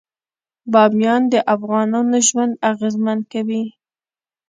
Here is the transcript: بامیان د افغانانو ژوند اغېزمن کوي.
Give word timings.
بامیان 0.71 1.21
د 1.33 1.35
افغانانو 1.55 2.17
ژوند 2.27 2.53
اغېزمن 2.71 3.19
کوي. 3.31 3.63